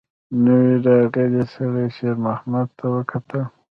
[0.43, 3.41] نوي راغلي سړي شېرمحمد ته وکتل.